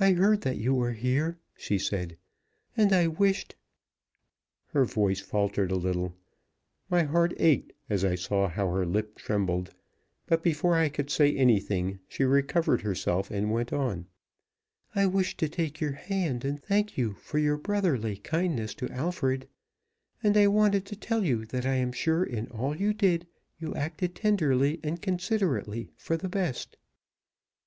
"I 0.00 0.12
heard 0.14 0.40
that 0.44 0.56
you 0.56 0.72
were 0.74 0.94
here," 0.94 1.36
she 1.54 1.76
said, 1.78 2.16
"and 2.78 2.94
I 2.94 3.08
wished" 3.08 3.56
Her 4.72 4.86
voice 4.86 5.20
faltered 5.20 5.70
a 5.70 5.76
little. 5.76 6.14
My 6.88 7.02
heart 7.02 7.34
ached 7.36 7.74
as 7.90 8.06
I 8.06 8.14
saw 8.14 8.48
how 8.48 8.70
her 8.72 8.86
lip 8.86 9.16
trembled, 9.16 9.74
but 10.24 10.42
before 10.42 10.76
I 10.76 10.88
could 10.88 11.10
say 11.10 11.36
anything 11.36 11.98
she 12.08 12.24
recovered 12.24 12.80
herself 12.80 13.30
and 13.30 13.52
went 13.52 13.70
on: 13.70 14.06
"I 14.94 15.04
wished 15.04 15.36
to 15.40 15.48
take 15.50 15.78
your 15.78 15.92
hand, 15.92 16.42
and 16.42 16.58
thank 16.64 16.96
you 16.96 17.12
for 17.12 17.36
your 17.36 17.58
brotherly 17.58 18.16
kindness 18.16 18.72
to 18.76 18.90
Alfred; 18.90 19.46
and 20.22 20.38
I 20.38 20.46
wanted 20.46 20.86
to 20.86 20.96
tell 20.96 21.22
you 21.22 21.44
that 21.44 21.66
I 21.66 21.74
am 21.74 21.92
sure 21.92 22.24
in 22.24 22.46
all 22.46 22.74
you 22.74 22.94
did 22.94 23.26
you 23.58 23.74
acted 23.74 24.14
tenderly 24.14 24.80
and 24.82 25.02
considerately 25.02 25.92
for 25.98 26.16
the 26.16 26.30
best. 26.30 26.78